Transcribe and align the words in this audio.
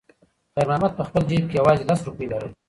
خیر 0.53 0.67
محمد 0.69 0.91
په 0.97 1.03
خپل 1.07 1.21
جېب 1.29 1.43
کې 1.49 1.55
یوازې 1.59 1.83
لس 1.89 1.99
روپۍ 2.07 2.25
لرلې. 2.29 2.51